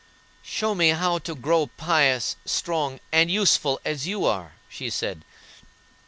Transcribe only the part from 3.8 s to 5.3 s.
as you are," she said.